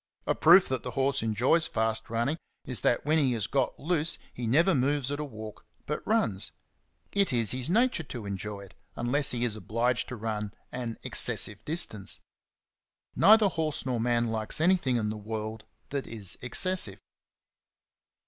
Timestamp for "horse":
0.97-1.21, 13.47-13.85